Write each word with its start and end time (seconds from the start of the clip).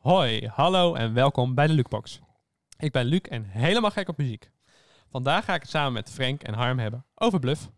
Hoi, 0.00 0.46
hallo 0.48 0.94
en 0.94 1.14
welkom 1.14 1.54
bij 1.54 1.66
de 1.66 1.72
Lukebox. 1.72 2.20
Ik 2.78 2.92
ben 2.92 3.04
Luc 3.04 3.20
en 3.20 3.44
helemaal 3.44 3.90
gek 3.90 4.08
op 4.08 4.16
muziek. 4.16 4.50
Vandaag 5.08 5.44
ga 5.44 5.54
ik 5.54 5.60
het 5.60 5.70
samen 5.70 5.92
met 5.92 6.10
Frank 6.10 6.42
en 6.42 6.54
Harm 6.54 6.78
hebben 6.78 7.06
over 7.14 7.38
Bluff. 7.38 7.70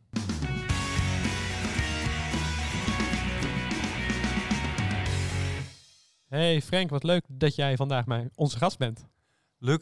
Hey 6.28 6.62
Frank, 6.62 6.90
wat 6.90 7.02
leuk 7.02 7.24
dat 7.28 7.54
jij 7.54 7.76
vandaag 7.76 8.06
mijn, 8.06 8.30
onze 8.34 8.58
gast 8.58 8.78
bent. 8.78 9.06
Luc, 9.58 9.78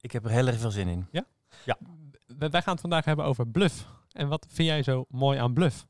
ik 0.00 0.12
heb 0.12 0.24
er 0.24 0.30
heel 0.30 0.46
erg 0.46 0.58
veel 0.58 0.70
zin 0.70 0.88
in. 0.88 1.06
W- 2.38 2.50
Wij 2.50 2.62
gaan 2.62 2.72
het 2.72 2.80
vandaag 2.80 3.04
hebben 3.04 3.24
over 3.24 3.48
Bluff. 3.48 3.86
En 4.12 4.28
wat 4.28 4.46
vind 4.48 4.68
jij 4.68 4.82
zo 4.82 5.04
mooi 5.08 5.38
aan 5.38 5.52
Bluff? 5.52 5.86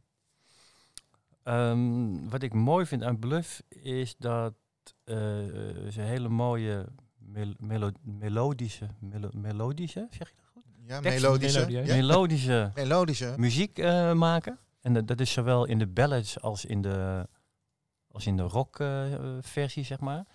Ehm, 1.42 2.28
wat 2.28 2.42
ik 2.42 2.52
mooi 2.54 2.86
vind 2.86 3.02
aan 3.02 3.18
Bluff 3.18 3.62
is 3.68 4.16
dat 4.16 4.54
eh, 5.04 5.16
ze 5.90 6.00
hele 6.00 6.28
mooie 6.28 6.86
mel- 7.18 7.54
melo- 7.58 7.92
melodische, 8.02 8.86
melo- 9.00 9.30
melodische, 9.32 10.06
zeg 10.10 10.28
je 10.28 10.34
dat 10.36 10.46
goed? 10.52 10.62
Ja, 10.86 11.00
Tekst- 11.00 11.20
melodische. 11.22 11.58
melodie, 11.58 11.78
hè? 11.78 11.84
Ja, 11.84 11.94
Melodische 11.96 12.70
melodische. 12.74 13.34
muziek 13.36 13.78
eh, 13.78 14.12
maken. 14.12 14.58
En 14.80 14.92
dat- 14.92 15.06
dat 15.06 15.20
is 15.20 15.32
zowel 15.32 15.64
in 15.64 15.78
de 15.78 15.86
ballads 15.86 16.40
als 16.40 16.64
in 16.64 16.82
de, 16.82 17.28
als 18.08 18.26
in 18.26 18.36
de 18.36 18.42
rock 18.42 18.80
eh, 18.80 19.04
versie, 19.40 19.84
zeg 19.84 20.00
maar. 20.00 20.26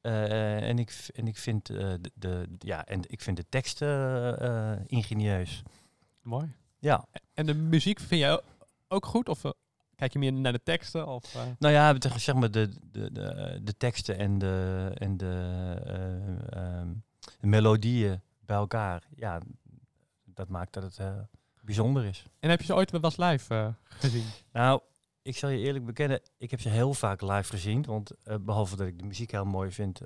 Eh, 0.00 0.68
en, 0.68 0.78
ik, 0.78 1.08
en 1.14 1.26
ik 1.26 1.36
vind 1.36 1.70
eh, 1.70 1.76
de, 2.00 2.10
de, 2.14 2.46
ja, 2.58 2.84
en 2.86 3.00
ik 3.06 3.20
vind 3.20 3.36
de 3.36 3.44
teksten 3.48 4.84
ingenieus. 4.86 5.62
Mooi. 6.22 6.52
Ja, 6.78 7.06
En 7.34 7.46
de 7.46 7.54
muziek 7.54 7.98
vind 8.00 8.20
jij 8.20 8.40
ook 8.88 9.06
goed? 9.06 9.28
Of 9.28 9.42
kijk 9.96 10.12
je 10.12 10.18
meer 10.18 10.32
naar 10.32 10.52
de 10.52 10.62
teksten? 10.62 11.06
Of, 11.06 11.34
eh, 11.34 11.42
Nou 11.58 11.74
ja, 11.74 11.96
zeg 12.16 12.34
maar 12.34 12.50
de, 12.50 12.68
de, 12.90 13.12
de, 13.12 13.60
de 13.62 13.76
teksten 13.76 14.18
en 14.18 14.38
de, 14.38 14.90
en 14.94 15.16
de, 15.16 15.34
eh, 15.86 16.78
ehm, 16.78 16.88
de 17.40 17.46
melodieën 17.46 18.20
bij 18.40 18.56
elkaar. 18.56 19.02
Ja, 19.14 19.40
dat 20.24 20.48
maakt 20.48 20.72
dat 20.72 20.82
het 20.82 20.98
eh, 20.98 21.18
bijzonder 21.60 22.04
is. 22.04 22.24
En 22.40 22.50
heb 22.50 22.60
je 22.60 22.66
ze 22.66 22.74
ooit 22.74 22.90
wel 22.90 23.00
eens 23.02 23.16
live 23.16 23.74
gezien? 23.84 24.24
Nou, 24.52 24.80
ik 25.22 25.36
zal 25.36 25.48
je 25.48 25.58
eerlijk 25.58 25.84
bekennen, 25.84 26.20
ik 26.38 26.50
heb 26.50 26.60
ze 26.60 26.68
heel 26.68 26.94
vaak 26.94 27.20
live 27.20 27.50
gezien. 27.50 27.84
Want 27.84 28.10
eh, 28.10 28.36
behalve 28.40 28.76
dat 28.76 28.86
ik 28.86 28.98
de 28.98 29.04
muziek 29.04 29.30
heel 29.30 29.44
mooi 29.44 29.70
vind, 29.70 30.00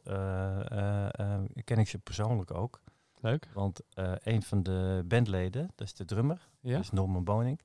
ken 1.64 1.78
ik 1.78 1.88
ze 1.88 1.98
persoonlijk 1.98 2.50
ook. 2.50 2.80
Leuk. 3.20 3.48
Want 3.52 3.80
een 4.22 4.42
van 4.42 4.62
de 4.62 5.04
bandleden, 5.06 5.70
dat 5.74 5.86
is 5.86 5.94
de 5.94 6.04
drummer, 6.04 6.48
Ja? 6.60 6.72
dat 6.72 6.82
is 6.82 6.90
Norman 6.90 7.24
Boning. 7.24 7.60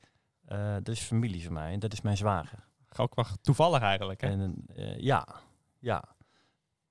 Eh, 0.45 0.73
dat 0.73 0.87
is 0.95 0.99
familie 0.99 1.43
van 1.43 1.53
mij 1.53 1.73
en 1.73 1.79
dat 1.79 1.93
is 1.93 2.01
mijn 2.01 2.17
zwager. 2.17 2.59
Ook 2.97 3.15
wel 3.15 3.25
toevallig 3.41 3.81
eigenlijk. 3.81 4.21
Hè? 4.21 4.27
En 4.27 4.55
eh, 4.75 4.97
ja, 4.99 5.27
ja. 5.79 6.03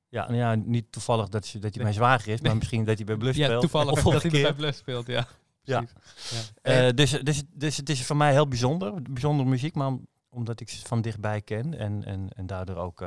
Ja, 0.09 0.25
nou 0.27 0.36
ja, 0.36 0.55
niet 0.55 0.92
toevallig 0.92 1.28
dat, 1.28 1.47
ze, 1.47 1.53
dat 1.59 1.62
hij 1.62 1.70
Nee. 1.75 1.83
mijn 1.83 1.94
zwager 1.94 2.28
is, 2.33 2.41
maar 2.41 2.50
Nee. 2.50 2.59
misschien 2.59 2.84
dat 2.84 2.97
hij 2.97 3.06
bij 3.06 3.17
Bluff 3.17 3.36
ja, 3.36 3.44
speelt. 3.44 3.61
toevallig 3.61 3.92
Of 4.06 4.12
dat 4.12 4.22
hij 4.22 4.42
bij 4.42 4.55
Bluff 4.55 4.78
speelt, 4.78 5.06
ja. 5.06 5.27
Ja. 5.62 5.84
Precies. 6.05 6.53
Eh, 6.62 6.89
dus, 6.94 7.11
dus, 7.11 7.42
dus 7.55 7.77
het 7.77 7.89
is 7.89 8.06
voor 8.06 8.17
mij 8.17 8.33
heel 8.33 8.48
bijzonder, 8.48 9.03
bijzondere 9.03 9.48
muziek, 9.48 9.75
maar 9.75 9.87
om- 9.87 10.06
omdat 10.28 10.61
ik 10.61 10.69
ze 10.69 10.87
van 10.87 11.00
dichtbij 11.00 11.41
ken 11.41 11.78
en, 11.78 12.05
en, 12.05 12.28
en 12.28 12.47
daardoor 12.47 12.77
ook 12.77 13.00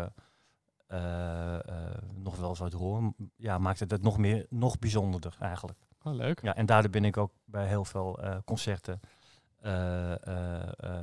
nog 2.24 2.36
wel 2.38 2.50
eens 2.50 2.60
wat 2.60 2.74
hoor, 2.74 3.14
ja, 3.36 3.58
maakt 3.58 3.80
het 3.80 3.92
het 3.92 4.02
nog 4.02 4.18
meer, 4.18 4.46
nog 4.50 4.80
bijzonderder 4.80 5.36
eigenlijk. 5.40 5.80
Oh, 6.04 6.14
leuk. 6.14 6.42
Ja, 6.42 6.56
en 6.56 6.66
daardoor 6.66 6.92
ben 6.92 7.06
ik 7.06 7.18
ook 7.18 7.32
bij 7.46 7.68
heel 7.68 7.86
veel 7.86 8.20
concerten, 8.46 9.00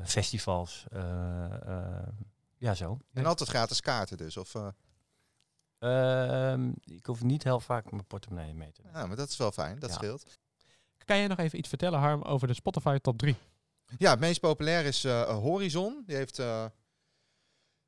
festivals, 0.05 0.85
eh, 0.91 1.69
eh, 1.69 2.07
ja 2.59 2.75
zo. 2.75 2.99
En 3.13 3.27
altijd 3.27 3.49
gratis 3.49 3.81
kaarten 3.81 4.17
dus. 4.17 4.37
Of, 4.37 4.55
eh, 4.55 4.69
Ehm, 5.79 6.71
ik 6.85 7.07
hoef 7.07 7.23
niet 7.23 7.43
heel 7.45 7.61
vaak 7.61 7.91
mijn 7.91 8.07
portemonnee 8.07 8.55
mee 8.55 8.73
te 8.73 8.81
nemen. 8.83 9.01
ja, 9.01 9.07
maar 9.07 9.17
dat 9.17 9.29
is 9.29 9.37
wel 9.37 9.53
fijn. 9.53 9.79
Dat 9.79 9.91
Ja. 9.91 9.97
scheelt. 9.97 10.25
Kan 11.05 11.17
jij 11.19 11.27
nog 11.27 11.39
even 11.39 11.59
iets 11.59 11.69
vertellen, 11.69 11.99
Harm, 11.99 12.23
over 12.23 12.47
de 12.47 12.55
Spotify 12.55 12.99
top 12.99 13.19
3? 13.19 13.37
Ja, 13.99 14.11
het 14.11 14.21
meest 14.21 14.41
populair 14.41 14.85
is 14.85 15.05
eh, 15.05 15.23
Horizon. 15.23 16.03
Die 16.07 16.17
heeft 16.17 16.39
eh, 16.39 16.65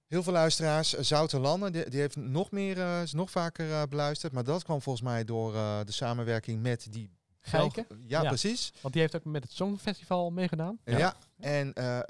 heel 0.06 0.22
veel 0.22 0.32
luisteraars. 0.32 0.94
Uh, 0.94 1.00
Zouterlanden, 1.00 1.72
die, 1.72 1.90
die 1.90 2.00
heeft 2.00 2.16
nog 2.16 2.50
meer, 2.50 2.78
eh, 2.80 3.02
is 3.02 3.12
nog 3.12 3.30
vaker 3.30 3.72
eh, 3.72 3.82
beluisterd. 3.88 4.32
Maar 4.32 4.44
dat 4.44 4.64
kwam 4.64 4.82
volgens 4.82 5.04
mij 5.04 5.24
door 5.24 5.54
eh, 5.54 5.80
de 5.84 5.92
samenwerking 5.92 6.62
met 6.62 6.92
die... 6.92 7.10
Geiken? 7.46 7.86
Ja, 8.06 8.22
Ja. 8.22 8.28
precies. 8.28 8.72
Want 8.80 8.92
die 8.94 9.02
heeft 9.02 9.16
ook 9.16 9.24
met 9.24 9.42
het 9.42 9.52
Songfestival 9.52 10.30
meegedaan. 10.30 10.78
Ja. 10.84 11.14
En 11.40 11.72
eh, 11.72 12.08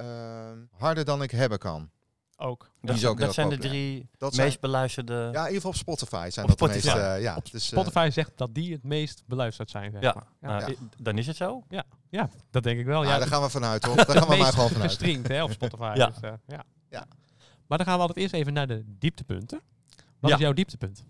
eh, 0.51 0.57
Harder 0.71 1.05
dan 1.05 1.23
ik 1.23 1.31
hebben 1.31 1.59
kan. 1.59 1.91
Ook. 2.37 2.71
Dat, 2.81 2.95
is 2.95 3.01
zijn- 3.01 3.13
ook 3.13 3.19
dat 3.19 3.25
heel 3.25 3.35
zijn 3.35 3.49
de 3.61 3.69
drie 3.69 4.09
Dat 4.19 4.31
meest 4.37 4.49
zijn- 4.49 4.61
beluisterde. 4.61 5.15
Ja, 5.15 5.21
in 5.29 5.31
ieder 5.33 5.45
geval 5.55 5.71
op 5.71 5.77
Spotify 5.77 6.29
zijn 6.31 6.51
Op 6.51 6.59
dat 6.59 6.59
de 6.69 6.75
Spotify. 6.75 6.97
meeste. 6.97 7.11
eh, 7.15 7.23
ja, 7.23 7.35
dus, 7.35 7.53
eh, 7.53 7.61
Spotify 7.61 8.09
zegt 8.13 8.31
dat 8.37 8.55
die 8.55 8.73
het 8.73 8.83
meest 8.83 9.23
beluisterd 9.27 9.71
zijn. 9.71 9.91
Zeg 9.93 10.03
Ja. 10.03 10.13
maar. 10.15 10.51
Nou, 10.61 10.71
Ja. 10.73 10.77
dan 10.97 11.19
is 11.19 11.27
het 11.27 11.37
zo. 11.37 11.63
ja, 12.11 12.29
dat 12.51 12.63
denk 12.63 12.79
ik 12.79 12.87
wel. 12.87 13.01
ah, 13.01 13.07
ja, 13.07 13.19
daar 13.19 13.27
gaan 13.29 13.43
we 13.43 13.49
vanuit 13.49 13.85
hoor. 13.85 13.97
Daar 14.07 14.07
gaan 14.07 14.21
we 14.23 14.29
maar 14.29 14.39
meest 14.39 14.55
gewoon 14.55 14.69
vanuit. 14.69 14.91
gestreamd 14.91 15.29
hè, 15.29 15.43
op 15.43 15.51
Spotify. 15.61 15.93
Ja. 15.97 16.07
Dus, 16.07 16.21
eh, 16.21 16.33
ja. 16.47 16.65
Ja. 16.91 17.07
Maar 17.67 17.79
dan 17.79 17.87
gaan 17.87 17.97
we 17.97 18.01
altijd 18.01 18.19
eerst 18.19 18.35
even 18.35 18.53
naar 18.53 18.67
de 18.67 18.85
dieptepunten. 18.99 19.61
Wat 20.21 20.31
Ja. 20.31 20.37
is 20.37 20.43
jouw 20.43 20.53
dieptepunt? 20.53 21.05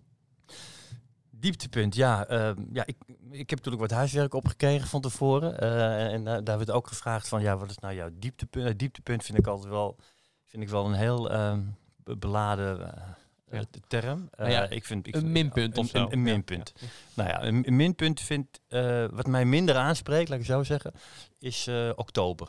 Dieptepunt, 1.45 1.95
ja. 1.95 2.27
ehm, 2.27 2.63
ja 2.73 2.87
ik, 2.87 2.97
ik 3.31 3.51
heb 3.51 3.59
natuurlijk 3.59 3.81
wat 3.83 3.91
huiswerk 3.91 4.35
opgekregen 4.35 4.89
van 4.89 5.01
tevoren. 5.01 5.59
eh, 5.61 6.13
en 6.13 6.27
eh, 6.27 6.39
daar 6.45 6.57
werd 6.57 6.71
ook 6.71 6.87
gevraagd 6.89 7.29
van, 7.29 7.43
ja, 7.43 7.57
wat 7.57 7.71
is 7.71 7.79
nou 7.79 7.95
jouw 7.95 8.09
dieptepunt? 8.13 8.67
Eh, 8.67 8.73
dieptepunt 8.77 9.25
vind 9.25 9.39
ik 9.39 9.47
altijd 9.47 9.69
wel, 9.69 9.97
vind 10.45 10.63
ik 10.63 10.69
wel 10.69 10.87
een 10.87 10.93
heel 10.95 11.31
ehm, 11.31 11.63
be- 11.97 12.17
beladen 12.17 12.95
eh, 12.95 13.11
Ja. 13.51 13.65
term. 13.87 14.29
Nou 14.37 14.51
ja, 14.51 14.69
ik 14.69 14.85
vind, 14.85 15.07
ik 15.07 15.15
een 15.17 15.33
minpunt 15.33 15.79
of 15.79 15.87
zo. 15.87 15.99
Een, 15.99 16.13
een 16.13 16.23
minpunt. 16.23 16.73
Nou 17.15 17.29
ja, 17.29 17.43
een, 17.43 17.67
een 17.69 17.77
minpunt 17.77 18.21
vind, 18.21 18.61
eh, 18.69 19.07
wat 19.11 19.27
mij 19.27 19.45
minder 19.45 19.77
aanspreekt, 19.77 20.29
laat 20.29 20.39
ik 20.39 20.45
zo 20.45 20.63
zeggen, 20.63 20.93
is 21.39 21.69
oktober. 21.95 22.49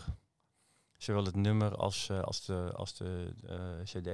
Zowel 0.97 1.25
het 1.25 1.35
nummer 1.35 1.75
als, 1.75 2.11
als 2.11 2.45
de, 2.45 2.71
als 2.75 2.93
de 2.97 3.33
cd. 3.83 4.07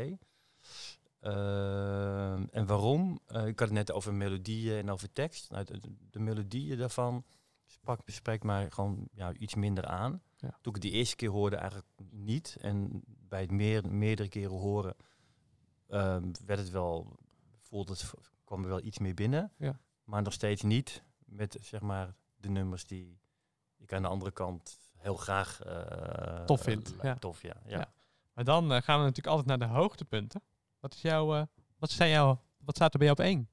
Eh, 1.19 2.10
en 2.51 2.66
waarom? 2.66 3.19
Eh, 3.25 3.47
ik 3.47 3.59
had 3.59 3.67
het 3.67 3.78
net 3.78 3.91
over 3.91 4.13
melodieën 4.13 4.78
en 4.78 4.89
over 4.89 5.13
tekst. 5.13 5.51
Nou, 5.51 5.66
de, 5.66 5.79
de 6.09 6.19
melodieën 6.19 6.78
daarvan 6.78 7.25
sprak, 7.66 8.01
spreekt 8.06 8.44
mij 8.44 8.72
gewoon 8.72 9.07
ja, 9.12 9.34
iets 9.34 9.56
minder 9.56 9.85
aan. 9.85 10.22
Ja. 10.38 10.50
Toen 10.62 10.75
ik 10.75 10.81
het 10.84 10.91
de 10.91 10.97
eerste 10.97 11.16
keer 11.16 11.29
hoorde 11.29 11.56
eigenlijk 11.56 11.88
niet. 12.09 12.57
En 12.62 13.03
bij 13.06 13.41
het 13.41 13.51
meer, 13.51 13.89
meerdere 13.89 14.29
keren 14.29 14.57
horen 14.57 14.95
ehm, 15.88 16.31
werd 16.45 16.59
het 16.59 16.69
wel, 16.69 17.17
voelde 17.62 17.91
het, 17.91 18.13
kwam 18.44 18.63
er 18.63 18.69
wel 18.69 18.83
iets 18.83 19.00
meer 19.00 19.13
binnen. 19.13 19.51
Ja. 19.57 19.79
Maar 20.03 20.22
nog 20.22 20.33
steeds 20.33 20.62
niet 20.62 21.03
met 21.25 21.57
zeg 21.62 21.81
maar 21.81 22.16
de 22.35 22.50
nummers 22.50 22.85
die 22.85 23.19
ik 23.78 23.94
aan 23.94 24.01
de 24.01 24.07
andere 24.07 24.31
kant 24.31 24.79
heel 24.97 25.16
graag 25.16 25.62
eh, 25.62 26.44
Tof 26.45 26.62
vind, 26.62 26.95
ja. 27.01 27.16
Tof, 27.16 27.41
ja. 27.41 27.56
ja. 27.66 27.78
Ja. 27.78 27.94
Maar 28.33 28.44
dan 28.44 28.73
eh, 28.73 28.81
gaan 28.81 28.97
we 28.97 29.06
natuurlijk 29.06 29.35
altijd 29.35 29.47
naar 29.47 29.69
de 29.69 29.73
hoogtepunten. 29.73 30.41
Wat, 30.79 30.94
is 30.94 31.01
jouw, 31.01 31.47
wat, 31.81 31.92
zijn 31.92 32.09
jouw, 32.09 32.42
wat 32.58 32.75
staat 32.75 32.94
er 32.94 33.00
bij 33.00 33.08
jou 33.08 33.19
op 33.19 33.25
één? 33.25 33.50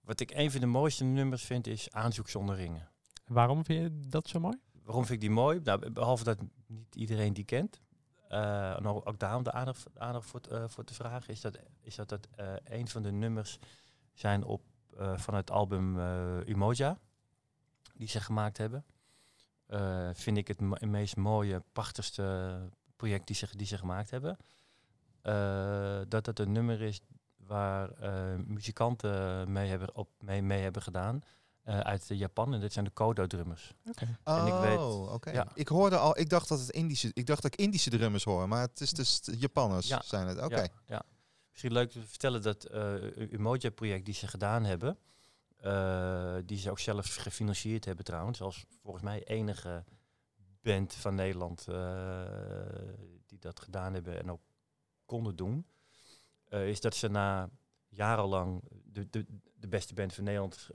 Wat 0.00 0.20
ik 0.20 0.30
een 0.30 0.50
van 0.50 0.60
de 0.60 0.66
mooiste 0.66 1.04
nummers 1.04 1.44
vind 1.44 1.66
is 1.66 1.90
Aanzoek 1.90 2.28
zonder 2.28 2.56
ringen. 2.56 2.88
En 3.24 3.34
waarom 3.34 3.64
vind 3.64 3.82
je 3.82 4.08
dat 4.08 4.28
zo 4.28 4.40
mooi? 4.40 4.58
Waarom 4.82 5.04
vind 5.04 5.14
ik 5.14 5.20
die 5.20 5.36
mooi? 5.36 5.60
Nou, 5.60 5.90
behalve 5.90 6.24
dat 6.24 6.38
niet 6.66 6.94
iedereen 6.94 7.32
die 7.32 7.44
kent. 7.44 7.80
en 8.28 8.86
ook 8.86 9.18
daarom 9.18 9.42
de 9.42 9.52
aandacht, 9.52 9.98
aandacht 9.98 10.26
voor, 10.26 10.40
eh, 10.40 10.64
voor 10.68 10.84
te 10.84 10.94
vragen, 10.94 11.32
is 11.32 11.40
dat, 11.40 11.58
is 11.80 11.94
dat 11.94 12.10
het 12.10 12.28
eh, 12.36 12.54
een 12.64 12.88
van 12.88 13.02
de 13.02 13.12
nummers 13.12 13.58
zijn 14.14 14.44
op, 14.44 14.62
van 15.14 15.34
het 15.34 15.50
album 15.50 15.98
Umoja, 16.46 16.98
die 17.94 18.08
ze 18.08 18.20
gemaakt 18.20 18.58
hebben. 18.58 18.84
Vind 20.12 20.36
ik 20.36 20.48
het 20.48 20.60
meest 20.80 21.16
mooie, 21.16 21.62
prachtigste 21.72 22.58
project 22.96 23.26
die 23.26 23.36
ze, 23.36 23.56
die 23.56 23.66
ze 23.66 23.78
gemaakt 23.78 24.10
hebben. 24.10 24.36
Eh, 25.22 26.00
dat 26.08 26.26
het 26.26 26.38
een 26.38 26.52
nummer 26.52 26.80
is 26.80 27.00
waar 27.36 27.90
eh, 27.90 28.34
muzikanten 28.46 29.52
mee 29.52 29.68
hebben, 29.68 29.94
op, 29.96 30.08
mee, 30.20 30.42
mee 30.42 30.62
hebben 30.62 30.82
gedaan 30.82 31.22
eh, 31.62 31.78
uit 31.80 32.04
Japan. 32.08 32.54
En 32.54 32.60
dit 32.60 32.72
zijn 32.72 32.84
de 32.84 32.90
Kodo-drummers. 32.90 33.74
Oh, 34.24 34.38
En 34.40 34.46
ik 34.46 34.60
weet- 34.60 34.78
oké. 35.08 35.30
ja. 35.30 35.46
Ik 35.54 35.68
hoorde 35.68 35.96
al, 35.96 36.18
ik 36.18 36.28
dacht 36.28 36.48
dat 36.48 36.60
het 36.60 36.70
Indische, 36.70 37.10
ik 37.14 37.26
dacht 37.26 37.42
dat 37.42 37.52
ik 37.52 37.60
Indische 37.60 37.90
drummers 37.90 38.24
hoor, 38.24 38.48
maar 38.48 38.60
het 38.60 38.80
is 38.80 38.90
dus 38.90 39.20
de 39.20 39.38
Japanners 39.38 39.88
Ja. 39.88 40.02
zijn 40.04 40.26
het. 40.26 40.40
Oké. 40.42 40.60
Ja, 40.60 40.68
ja. 40.86 41.02
Misschien 41.50 41.72
leuk 41.72 41.90
te 41.90 42.00
vertellen 42.06 42.42
dat 42.42 42.68
uh, 42.74 43.32
Umoja-project 43.32 44.04
die 44.04 44.14
ze 44.14 44.26
gedaan 44.28 44.64
hebben, 44.64 44.98
eh, 45.56 46.34
die 46.44 46.58
ze 46.58 46.70
ook 46.70 46.78
zelf 46.78 47.14
gefinancierd 47.14 47.84
hebben 47.84 48.04
trouwens, 48.04 48.40
als 48.40 48.64
volgens 48.82 49.04
mij 49.04 49.24
enige 49.24 49.84
band 50.62 50.94
van 50.94 51.14
Nederland 51.14 51.68
eh, 51.68 52.20
die 53.26 53.38
dat 53.38 53.60
gedaan 53.60 53.94
hebben 53.94 54.18
en 54.18 54.30
ook 54.30 54.40
konden 55.04 55.36
doen, 55.36 55.66
eh, 56.44 56.68
is 56.68 56.80
dat 56.80 56.94
ze 56.94 57.08
na 57.08 57.50
jarenlang 57.88 58.62
de, 58.84 59.10
de, 59.10 59.26
de 59.54 59.68
beste 59.68 59.94
band 59.94 60.14
van 60.14 60.24
Nederland 60.24 60.68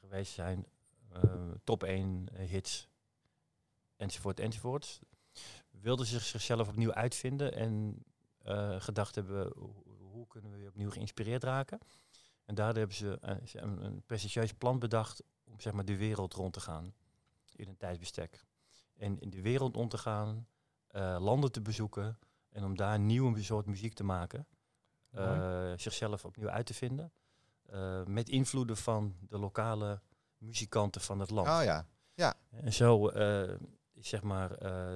geweest 0.00 0.32
zijn, 0.32 0.66
eh, 1.12 1.50
top 1.64 1.82
1 1.82 2.28
hits, 2.36 2.88
enzovoort, 3.96 4.40
enzovoort. 4.40 5.00
Wilden 5.70 6.06
ze 6.06 6.18
zichzelf 6.18 6.68
opnieuw 6.68 6.92
uitvinden 6.92 7.54
en 7.54 8.04
eh, 8.38 8.80
gedacht 8.80 9.14
hebben, 9.14 9.52
hoe, 9.98 10.26
kunnen 10.26 10.50
we 10.50 10.68
opnieuw 10.68 10.90
geïnspireerd 10.90 11.44
raken? 11.44 11.78
En 12.44 12.54
daar 12.54 12.74
hebben 12.74 12.96
ze, 12.96 13.18
hebben 13.52 13.84
een 13.84 14.02
prestigieus 14.02 14.52
plan 14.52 14.78
bedacht 14.78 15.22
om 15.44 15.60
zeg 15.60 15.72
maar, 15.72 15.84
de 15.84 15.96
wereld 15.96 16.34
rond 16.34 16.52
te 16.52 16.60
gaan 16.60 16.94
in 17.56 17.68
een 17.68 17.76
tijdsbestek. 17.76 18.44
En 18.96 19.20
in 19.20 19.30
de 19.30 19.42
wereld 19.42 19.76
rond 19.76 19.90
te 19.90 19.98
gaan, 19.98 20.46
landen 21.18 21.52
te 21.52 21.60
bezoeken 21.60 22.18
en 22.50 22.64
om 22.64 22.76
daar 22.76 22.94
een 22.94 23.06
nieuwe 23.06 23.42
soort 23.42 23.66
muziek 23.66 23.94
te 23.94 24.04
maken. 24.04 24.46
Eh, 25.10 25.72
zichzelf 25.76 26.24
opnieuw 26.24 26.48
uit 26.48 26.66
te 26.66 26.74
vinden. 26.74 27.12
Eh, 27.70 28.04
met 28.04 28.28
invloeden 28.28 28.76
van 28.76 29.16
de 29.20 29.38
lokale 29.38 30.00
muzikanten 30.38 31.00
van 31.00 31.20
het 31.20 31.30
land. 31.30 31.48
Oh 31.48 31.60
ja. 32.14 32.34
En 32.50 32.72
zo 32.72 33.08
eh, 33.08 33.54
is 33.92 34.08
zeg 34.08 34.22
maar 34.22 34.50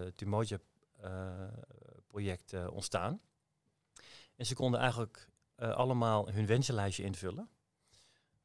het 0.04 0.20
Umoja 0.20 0.58
eh, 1.00 1.32
project 2.06 2.68
ontstaan. 2.68 3.20
En 4.36 4.46
ze 4.46 4.54
konden 4.54 4.80
eigenlijk 4.80 5.28
allemaal 5.56 6.30
hun 6.30 6.46
wensenlijstje 6.46 7.02
invullen. 7.02 7.48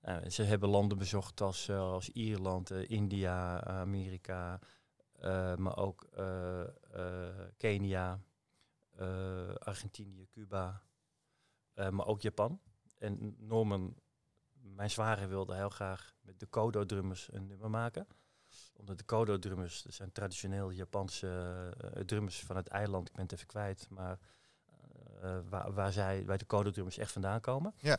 Nou, 0.01 0.29
ze 0.29 0.43
hebben 0.43 0.69
landen 0.69 0.97
bezocht 0.97 1.41
als, 1.41 1.69
als 1.69 2.09
Ierland, 2.09 2.71
India, 2.71 3.63
Amerika, 3.63 4.59
maar 5.57 5.77
ook 5.77 6.07
Kenia, 7.57 8.19
Argentinië, 9.57 10.27
Cuba, 10.31 10.83
eh, 11.73 11.89
maar 11.89 12.05
ook 12.05 12.21
Japan. 12.21 12.61
En 12.97 13.35
Norman, 13.37 13.95
mijn 14.51 14.89
zware, 14.89 15.27
wilde 15.27 15.55
heel 15.55 15.69
graag 15.69 16.15
met 16.21 16.39
de 16.39 16.45
Kodo-drummers 16.45 17.33
een 17.33 17.47
nummer 17.47 17.69
maken 17.69 18.07
omdat 18.79 18.97
de 18.97 19.03
Kodo-drummers, 19.03 19.81
dat 19.81 19.93
zijn 19.93 20.11
traditioneel 20.11 20.71
Japanse 20.71 21.27
eh, 21.77 22.03
drummers 22.03 22.39
van 22.39 22.55
het 22.55 22.67
eiland, 22.67 23.07
ik 23.07 23.13
ben 23.13 23.23
het 23.23 23.33
even 23.33 23.47
kwijt, 23.47 23.87
maar 23.89 24.19
eh, 25.21 25.39
waar, 25.49 25.73
waar, 25.73 25.91
zij, 25.91 26.25
waar 26.25 26.37
de 26.37 26.45
Kodo-drummers 26.45 26.97
echt 26.97 27.11
vandaan 27.11 27.41
komen. 27.41 27.73
Ja. 27.77 27.97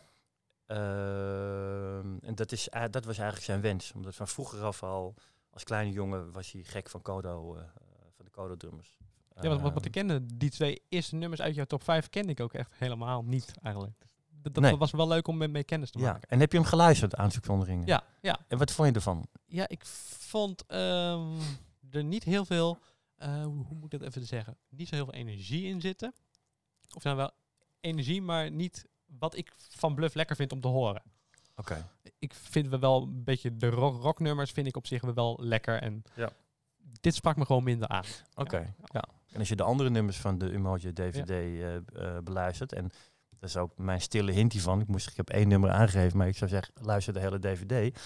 Ehm, 0.66 2.18
en 2.22 2.34
dat, 2.34 2.52
is, 2.52 2.68
dat 2.90 3.04
was 3.04 3.18
eigenlijk 3.18 3.44
zijn 3.44 3.60
wens, 3.60 3.92
omdat 3.92 4.14
van 4.14 4.28
vroeger 4.28 4.62
af 4.62 4.82
al, 4.82 5.14
als 5.50 5.64
kleine 5.64 5.92
jongen, 5.92 6.32
was 6.32 6.52
hij 6.52 6.62
gek 6.62 6.88
van 6.88 7.02
Kodo, 7.02 7.54
eh, 7.56 7.62
van 8.10 8.24
de 8.24 8.30
Kodo-drummers. 8.30 8.98
Ja, 9.42 9.48
want, 9.48 9.60
want, 9.60 9.74
want 9.74 9.86
ik 9.86 9.96
Ehm, 9.96 10.06
kende 10.06 10.36
die 10.36 10.50
twee 10.50 10.82
eerste 10.88 11.14
nummers 11.16 11.40
uit 11.40 11.54
jouw 11.54 11.64
top 11.64 11.82
5 11.84 12.08
kende 12.08 12.30
ik 12.32 12.40
ook 12.40 12.52
echt 12.52 12.72
helemaal 12.74 13.22
niet 13.24 13.52
eigenlijk. 13.62 13.98
Dat, 14.42 14.54
dat 14.54 14.62
Nee. 14.62 14.76
was 14.76 14.90
wel 14.90 15.08
leuk 15.08 15.26
om 15.28 15.36
mee, 15.36 15.48
mee 15.48 15.64
kennis 15.64 15.90
te 15.90 15.98
ja. 15.98 16.12
maken. 16.12 16.28
En 16.28 16.40
heb 16.40 16.52
je 16.52 16.58
hem 16.58 16.66
geluisterd, 16.66 17.14
Aanzoek 17.16 17.44
zonder 17.44 17.66
ringen? 17.68 17.86
Ja, 17.86 18.02
ja. 18.20 18.38
En 18.48 18.58
wat 18.58 18.70
vond 18.70 18.88
je 18.88 18.94
ervan? 18.94 19.26
Ja, 19.46 19.68
ik 19.68 19.84
vond 20.18 20.66
ehm, 20.66 21.38
er 21.90 22.04
niet 22.04 22.24
heel 22.24 22.44
veel, 22.44 22.78
eh, 23.16 23.42
hoe, 23.42 23.64
hoe 23.66 23.76
moet 23.76 23.92
ik 23.92 23.98
dat 24.00 24.08
even 24.08 24.26
zeggen, 24.26 24.56
niet 24.68 24.88
zo 24.88 24.94
heel 24.94 25.04
veel 25.04 25.14
energie 25.14 25.64
in 25.64 25.80
zitten. 25.80 26.12
Of 26.96 27.02
nou 27.02 27.16
wel 27.16 27.30
energie, 27.80 28.22
maar 28.22 28.50
niet 28.50 28.86
wat 29.18 29.36
ik 29.36 29.52
van 29.56 29.94
Bluff 29.94 30.14
lekker 30.14 30.36
vind 30.36 30.52
om 30.52 30.60
te 30.60 30.68
horen. 30.68 31.02
Oké. 31.56 31.90
Ik 32.18 32.34
vind 32.34 32.68
we 32.68 32.78
wel 32.78 33.02
een 33.02 33.24
beetje 33.24 33.56
de 33.56 33.68
rock, 33.70 34.02
rocknummers 34.02 34.50
vind 34.50 34.66
ik 34.66 34.76
op 34.76 34.86
zich 34.86 35.02
wel 35.02 35.38
lekker 35.42 35.82
en 35.82 36.02
Ja. 36.14 36.30
dit 37.00 37.14
sprak 37.14 37.36
me 37.36 37.44
gewoon 37.46 37.64
minder 37.64 37.88
aan. 37.88 38.04
Oké, 38.34 38.74
ja. 38.84 39.04
En 39.30 39.38
als 39.38 39.48
je 39.48 39.56
de 39.56 39.62
andere 39.62 39.90
nummers 39.90 40.16
van 40.16 40.38
de 40.38 40.50
Umoja 40.50 40.90
DVD 40.92 41.30
eh, 41.30 41.76
eh, 41.76 41.82
beluistert, 42.24 42.72
en 42.72 42.90
dat 43.38 43.48
is 43.48 43.56
ook 43.56 43.72
mijn 43.76 44.00
stille 44.00 44.32
hint 44.32 44.52
hiervan, 44.52 44.80
ik, 44.80 44.86
moest, 44.86 45.08
ik 45.08 45.16
heb 45.16 45.30
één 45.30 45.48
nummer 45.48 45.70
aangegeven, 45.70 46.18
maar 46.18 46.28
ik 46.28 46.36
zou 46.36 46.50
zeggen, 46.50 46.74
luister 46.82 47.12
de 47.12 47.20
hele 47.20 47.38
DVD, 47.38 47.98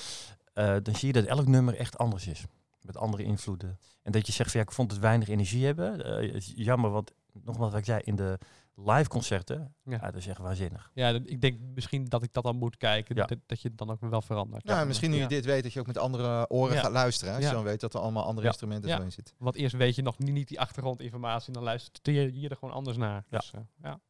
eh, 0.52 0.76
dan 0.82 0.94
zie 0.94 1.06
je 1.06 1.12
dat 1.12 1.24
elk 1.24 1.46
nummer 1.46 1.76
echt 1.76 1.98
anders 1.98 2.26
is. 2.26 2.44
Met 2.80 2.96
andere 2.96 3.22
invloeden. 3.22 3.78
En 4.02 4.12
dat 4.12 4.26
je 4.26 4.32
zegt 4.32 4.50
van 4.50 4.60
ja, 4.60 4.66
ik 4.66 4.72
vond 4.72 4.90
het 4.90 5.00
weinig 5.00 5.28
energie 5.28 5.64
hebben. 5.64 6.30
Jammer, 6.40 6.90
want 6.90 7.12
nogmaals 7.42 7.70
wat 7.70 7.80
ik 7.80 7.84
zei, 7.86 8.00
in 8.04 8.16
de 8.16 8.38
live 8.76 9.08
concerten, 9.08 9.74
Ja. 9.84 9.92
ja. 9.92 9.98
dat 9.98 10.14
is 10.14 10.26
echt 10.26 10.38
waanzinnig. 10.38 10.90
Ja, 10.94 11.08
ik 11.08 11.40
denk 11.40 11.60
misschien 11.74 12.04
dat 12.04 12.22
ik 12.22 12.32
dat 12.32 12.44
dan 12.44 12.56
moet 12.56 12.76
kijken, 12.76 13.16
Ja. 13.16 13.24
dat, 13.26 13.38
dat 13.46 13.60
je 13.60 13.68
het 13.68 13.78
dan 13.78 13.90
ook 13.90 14.00
wel 14.00 14.22
verandert. 14.22 14.64
Nou, 14.64 14.86
misschien 14.86 15.10
nu 15.10 15.16
Ja. 15.16 15.22
je 15.22 15.28
dit 15.28 15.44
weet, 15.44 15.62
dat 15.62 15.72
je 15.72 15.80
ook 15.80 15.86
met 15.86 15.98
andere 15.98 16.50
oren 16.50 16.74
Ja. 16.74 16.80
gaat 16.80 16.92
luisteren. 16.92 17.34
Als 17.34 17.42
Ja. 17.42 17.48
je 17.48 17.54
dan 17.54 17.64
weet 17.64 17.80
dat 17.80 17.94
er 17.94 18.00
allemaal 18.00 18.24
andere 18.24 18.42
Ja. 18.42 18.48
instrumenten 18.48 18.90
Ja. 18.90 18.96
zo 18.96 19.02
in 19.02 19.12
zitten. 19.12 19.34
Want 19.38 19.56
eerst 19.56 19.76
weet 19.76 19.94
je 19.94 20.02
nog 20.02 20.18
niet, 20.18 20.48
die 20.48 20.60
achtergrondinformatie 20.60 21.46
en 21.46 21.52
dan 21.52 21.62
luistert 21.62 22.00
je 22.06 22.30
hier 22.30 22.50
er 22.50 22.56
gewoon 22.56 22.74
anders 22.74 22.96
naar. 22.96 23.24
Ja. 23.30 23.38
Dus, 23.38 23.50
eh, 23.54 23.60
ja. 23.82 24.00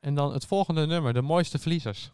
En 0.00 0.14
dan 0.14 0.32
het 0.32 0.46
volgende 0.46 0.86
nummer, 0.86 1.12
de 1.12 1.22
mooiste 1.22 1.58
verliezers. 1.58 2.12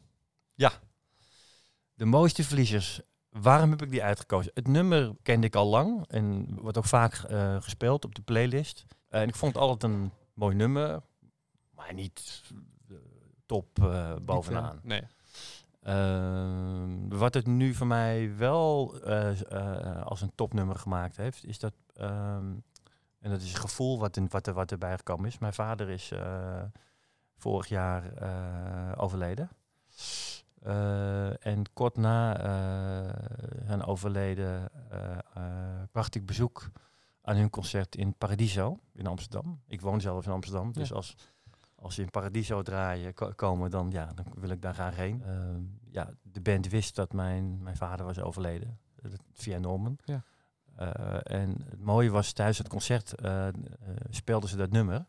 De 1.94 2.04
mooiste 2.04 2.44
verliezers. 2.44 3.00
Waarom 3.30 3.70
heb 3.70 3.82
ik 3.82 3.90
die 3.90 4.02
uitgekozen? 4.02 4.50
Het 4.54 4.66
nummer 4.68 5.16
kende 5.22 5.46
ik 5.46 5.54
al 5.54 5.66
lang 5.66 6.04
en 6.08 6.54
wordt 6.60 6.78
ook 6.78 6.84
vaak 6.84 7.14
eh, 7.14 7.56
gespeeld 7.62 8.04
op 8.04 8.14
de 8.14 8.22
playlist. 8.22 8.84
en 9.08 9.28
ik 9.28 9.34
vond 9.34 9.54
het 9.54 9.62
altijd 9.62 9.92
een 9.92 10.10
mooi 10.40 10.54
nummer, 10.54 11.02
maar 11.74 11.94
niet 11.94 12.42
eh, 12.88 12.96
top 13.46 13.78
eh, 13.82 14.14
bovenaan. 14.22 14.80
Niet, 14.82 14.92
eh, 14.92 15.00
nee. 15.00 15.06
Ehm, 15.82 17.18
wat 17.18 17.34
het 17.34 17.46
nu 17.46 17.74
voor 17.74 17.86
mij 17.86 18.36
wel 18.36 19.00
als 20.04 20.20
een 20.20 20.34
topnummer 20.34 20.76
gemaakt 20.76 21.16
heeft, 21.16 21.44
is 21.44 21.58
dat. 21.58 21.74
ehm, 21.94 22.54
en 23.18 23.30
dat 23.30 23.40
is 23.40 23.48
het 23.48 23.58
gevoel 23.58 23.98
wat, 23.98 24.16
in, 24.16 24.28
wat, 24.28 24.46
er, 24.46 24.52
wat 24.52 24.70
erbij 24.70 24.96
gekomen 24.96 25.26
is. 25.26 25.38
Mijn 25.38 25.52
vader 25.52 25.88
is 25.88 26.12
vorig 27.36 27.66
jaar 27.68 28.02
overleden. 28.98 29.50
En 31.40 31.64
kort 31.72 31.96
na 31.96 32.38
eh, 32.38 33.66
zijn 33.66 33.84
overleden 33.84 34.68
eh, 34.90 35.42
bracht 35.92 36.14
ik 36.14 36.26
bezoek 36.26 36.70
aan 37.30 37.36
hun 37.36 37.50
concert 37.50 37.96
in 37.96 38.14
Paradiso 38.14 38.78
in 38.92 39.06
Amsterdam. 39.06 39.60
Ik 39.66 39.80
woon 39.80 40.00
zelf 40.00 40.26
in 40.26 40.32
Amsterdam, 40.32 40.72
dus 40.72 40.88
Ja. 40.88 40.94
als, 40.94 41.16
als 41.74 41.94
ze 41.94 42.02
in 42.02 42.10
Paradiso 42.10 42.62
draaien 42.62 43.14
ko- 43.14 43.32
komen, 43.36 43.70
dan, 43.70 43.90
ja, 43.90 44.12
dan 44.14 44.24
wil 44.34 44.50
ik 44.50 44.62
daar 44.62 44.74
graag 44.74 44.96
heen. 44.96 45.22
Ehm, 45.22 45.60
ja, 45.90 46.10
de 46.22 46.40
band 46.40 46.68
wist 46.68 46.94
dat 46.96 47.12
mijn, 47.12 47.62
mijn 47.62 47.76
vader 47.76 48.06
was 48.06 48.18
overleden, 48.20 48.78
eh, 49.02 49.10
via 49.32 49.58
Norman. 49.58 49.98
Ja. 50.04 50.22
Eh, 50.76 51.40
en 51.40 51.64
het 51.70 51.80
mooie 51.80 52.10
was, 52.10 52.32
tijdens 52.32 52.58
het 52.58 52.68
concert 52.68 53.14
eh, 53.14 53.48
eh, 53.48 53.54
speelden 54.10 54.48
ze 54.48 54.56
dat 54.56 54.70
nummer. 54.70 55.06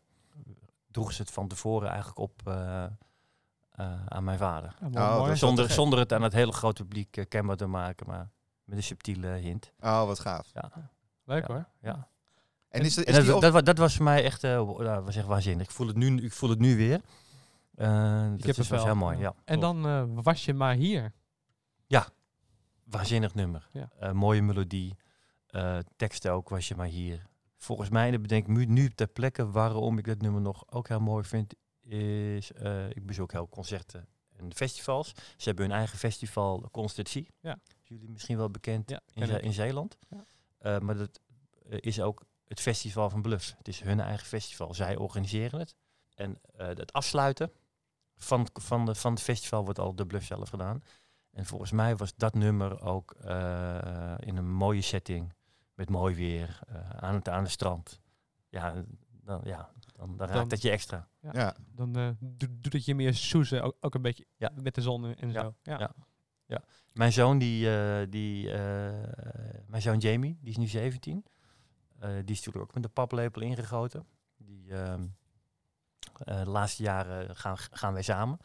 Droegen 0.90 1.14
ze 1.14 1.22
het 1.22 1.30
van 1.30 1.48
tevoren 1.48 1.88
eigenlijk 1.88 2.18
op 2.18 2.40
eh, 2.44 2.84
eh, 2.84 4.06
aan 4.06 4.24
mijn 4.24 4.38
vader. 4.38 4.74
Ja, 4.90 5.16
mooi, 5.16 5.30
Oh, 5.30 5.36
Zonder, 5.36 5.70
zonder 5.70 5.98
het 5.98 6.12
aan 6.12 6.22
het 6.22 6.32
hele 6.32 6.52
grote 6.52 6.82
publiek 6.82 7.16
uh, 7.16 7.24
kenbaar 7.28 7.56
te 7.56 7.66
maken, 7.66 8.06
maar 8.06 8.30
met 8.64 8.76
een 8.76 8.82
subtiele 8.82 9.26
hint. 9.28 9.72
Oh, 9.80 10.04
wat 10.06 10.18
gaaf. 10.20 10.50
Ja, 10.54 10.70
Leuk 11.24 11.46
ja, 11.46 11.54
hoor. 11.54 11.64
Ja. 11.80 12.08
En 12.72 12.82
is, 12.84 13.04
En 13.04 13.24
dat, 13.26 13.40
dat, 13.40 13.52
wa- 13.52 13.60
dat 13.60 13.78
was 13.78 13.94
voor 13.96 14.04
mij 14.04 14.24
echt, 14.24 14.44
eh, 14.44 14.50
nou, 14.50 15.00
was 15.04 15.16
echt 15.16 15.26
waanzinnig. 15.26 15.66
Ik 15.66 15.72
voel 15.72 15.86
het 15.86 15.96
nu, 15.96 16.22
ik 16.22 16.32
voel 16.32 16.50
het 16.50 16.58
nu 16.58 16.76
weer. 16.76 17.00
Eh 17.74 18.30
dat 18.36 18.46
is, 18.48 18.56
was 18.56 18.68
wel. 18.68 18.84
heel 18.84 18.94
mooi. 18.94 19.18
Ja, 19.18 19.34
En 19.44 19.60
dan 19.60 19.86
eh, 19.86 20.04
was 20.14 20.44
je 20.44 20.54
maar 20.54 20.74
hier. 20.74 21.12
Waanzinnig 22.84 23.34
nummer. 23.34 23.68
Ja. 23.72 23.90
Eh, 23.98 24.12
mooie 24.12 24.42
melodie. 24.42 24.96
Eh 25.46 25.78
tekst 25.96 26.28
ook, 26.28 26.48
was 26.48 26.68
je 26.68 26.74
maar 26.76 26.86
hier. 26.86 27.26
Volgens 27.56 27.88
mij, 27.88 28.06
en 28.06 28.12
dat 28.12 28.22
bedenk 28.22 28.46
ik 28.48 28.68
nu, 28.68 28.90
ter 28.90 29.06
plekke 29.06 29.50
waarom 29.50 29.98
ik 29.98 30.04
dat 30.06 30.20
nummer 30.20 30.40
nog 30.40 30.64
ook 30.70 30.88
heel 30.88 31.00
mooi 31.00 31.24
vind, 31.24 31.54
is, 31.82 32.52
eh, 32.52 32.90
ik 32.90 33.06
bezoek 33.06 33.32
heel 33.32 33.48
concerten 33.48 34.08
en 34.36 34.54
festivals. 34.54 35.08
Ze 35.36 35.48
hebben 35.48 35.64
hun 35.66 35.74
eigen 35.74 35.98
festival, 35.98 36.68
Constantie. 36.70 37.28
Ja. 37.40 37.58
Jullie 37.82 38.08
misschien 38.08 38.36
wel 38.36 38.50
bekend 38.50 38.90
Ja, 38.90 39.00
in, 39.14 39.26
Ze- 39.26 39.36
ik. 39.38 39.42
in 39.44 39.52
Zeeland. 39.52 39.98
Ja. 40.08 40.24
Eh, 40.58 40.78
maar 40.80 40.96
dat 40.96 41.20
is 41.68 42.00
ook 42.00 42.22
het 42.52 42.60
festival 42.60 43.10
van 43.10 43.22
Bluff. 43.22 43.54
Het 43.58 43.68
is 43.68 43.80
hun 43.80 44.00
eigen 44.00 44.26
festival. 44.26 44.74
Zij 44.74 44.96
organiseren 44.96 45.58
het. 45.60 45.74
En 46.14 46.38
eh, 46.56 46.66
het 46.66 46.92
afsluiten 46.92 47.52
van, 48.16 48.48
van, 48.52 48.86
de, 48.86 48.94
van 48.94 49.12
het 49.12 49.22
festival 49.22 49.64
wordt 49.64 49.78
al 49.78 49.94
de 49.94 50.06
Bluff 50.06 50.26
zelf 50.26 50.48
gedaan. 50.48 50.82
En 51.30 51.44
volgens 51.46 51.70
mij 51.70 51.96
was 51.96 52.12
dat 52.16 52.34
nummer 52.34 52.80
ook 52.82 53.10
eh, 53.20 54.14
in 54.18 54.36
een 54.36 54.50
mooie 54.52 54.80
setting. 54.82 55.32
Met 55.74 55.88
mooi 55.90 56.14
weer. 56.14 56.60
eh, 56.68 56.90
aan, 56.90 57.14
het, 57.14 57.28
aan 57.28 57.42
het 57.42 57.52
strand. 57.52 58.00
Ja, 58.48 58.84
dan, 59.24 59.40
ja, 59.44 59.70
dan, 59.96 60.08
dan 60.16 60.18
raakt 60.18 60.32
Dan- 60.32 60.48
dat 60.48 60.62
je 60.62 60.70
extra. 60.70 61.08
ja. 61.32 61.54
Dan 61.74 61.96
eh, 61.96 62.08
doet 62.20 62.48
doet 62.62 62.72
het 62.72 62.84
je 62.84 62.94
meer 62.94 63.14
soezen, 63.14 63.62
ook, 63.62 63.76
ook 63.80 63.94
een 63.94 64.02
beetje 64.02 64.26
Ja. 64.36 64.50
met 64.54 64.74
de 64.74 64.80
zon 64.80 65.14
en 65.16 65.30
Ja, 65.32 65.40
zo. 65.42 65.54
Ja. 65.62 65.94
ja. 66.46 66.62
Mijn 66.92 67.12
zoon, 67.12 67.38
die, 67.38 67.76
eh, 67.76 68.06
die, 68.10 68.52
eh, 68.52 68.60
mijn 69.66 69.82
zoon 69.82 69.98
Jamie, 69.98 70.38
die 70.40 70.50
is 70.50 70.56
nu 70.56 70.66
17. 70.66 71.24
Eh, 72.02 72.08
die 72.10 72.34
is 72.34 72.36
natuurlijk 72.36 72.64
ook 72.64 72.74
met 72.74 72.82
de 72.82 72.88
paplepel 72.88 73.42
ingegoten. 73.42 74.06
Die, 74.36 74.74
ehm, 74.74 75.06
eh, 76.24 76.44
de 76.44 76.50
laatste 76.50 76.82
jaren 76.82 77.36
gaan, 77.36 77.58
gaan 77.58 77.92
wij 77.92 78.02
samen. 78.02 78.38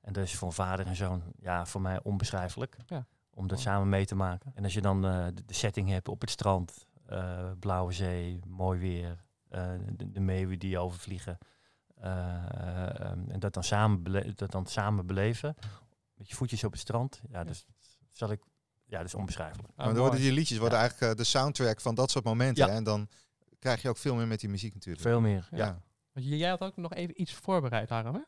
En 0.00 0.12
dat 0.12 0.24
is 0.24 0.36
voor 0.36 0.48
een 0.48 0.54
vader 0.54 0.86
en 0.86 0.96
zoon 0.96 1.22
ja, 1.38 1.66
voor 1.66 1.80
mij 1.80 2.02
onbeschrijfelijk. 2.02 2.76
Ja. 2.86 3.06
Om 3.30 3.46
dat 3.46 3.60
samen 3.60 3.88
mee 3.88 4.06
te 4.06 4.14
maken. 4.14 4.52
En 4.54 4.64
als 4.64 4.74
je 4.74 4.80
dan 4.80 5.04
eh, 5.06 5.26
de, 5.34 5.44
de 5.44 5.54
setting 5.54 5.88
hebt 5.88 6.08
op 6.08 6.20
het 6.20 6.30
strand, 6.30 6.86
blauwe 7.58 7.92
zee, 7.92 8.40
mooi 8.46 8.78
weer, 8.80 9.24
de, 9.96 10.10
de 10.12 10.20
meeuwen 10.20 10.58
die 10.58 10.78
overvliegen. 10.78 11.38
eh, 11.94 13.00
ehm, 13.00 13.30
en 13.30 13.40
dat 13.40 13.54
dan, 13.54 13.64
samen 13.64 14.02
dat 14.36 14.50
dan 14.50 14.66
samen 14.66 15.06
beleven. 15.06 15.56
Met 16.14 16.28
je 16.28 16.34
voetjes 16.34 16.64
op 16.64 16.72
het 16.72 16.80
strand. 16.80 17.20
Ja, 17.28 17.44
dus 17.44 17.66
zal 18.10 18.30
ik. 18.30 18.42
Ja, 18.86 18.98
dat 18.98 19.06
is 19.06 19.14
onbeschrijfelijk. 19.14 19.68
Ah, 19.68 19.76
maar 19.76 19.94
dan 19.94 20.02
worden 20.02 20.20
die 20.20 20.32
liedjes 20.32 20.58
worden 20.58 20.78
Ja. 20.78 20.84
eigenlijk 20.84 21.12
eh, 21.12 21.18
de 21.18 21.24
soundtrack 21.30 21.80
van 21.80 21.94
dat 21.94 22.10
soort 22.10 22.24
momenten. 22.24 22.64
Ja. 22.66 22.70
hè? 22.70 22.76
En 22.76 22.84
dan 22.84 23.08
krijg 23.58 23.82
je 23.82 23.88
ook 23.88 23.96
veel 23.96 24.14
meer 24.14 24.26
met 24.26 24.40
die 24.40 24.48
muziek 24.48 24.74
natuurlijk. 24.74 25.02
Veel 25.04 25.20
meer. 25.20 25.48
ja. 25.50 25.56
Ja. 25.56 25.82
Want 26.12 26.26
jij 26.26 26.48
had 26.48 26.60
ook 26.60 26.76
nog 26.76 26.94
even 26.94 27.20
iets 27.20 27.32
voorbereid, 27.34 27.88
Harm, 27.88 28.14
hè? 28.14 28.20